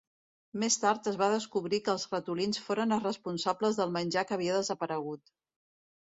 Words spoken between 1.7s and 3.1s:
que els ratolins foren els